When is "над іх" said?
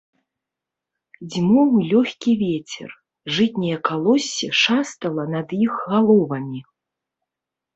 5.35-5.73